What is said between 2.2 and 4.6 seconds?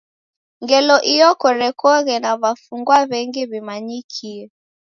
na w'afungwa w'engi w'imanyikie.